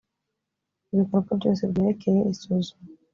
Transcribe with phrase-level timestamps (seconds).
[0.93, 2.81] ibikorwa byose byerekeye isuzuma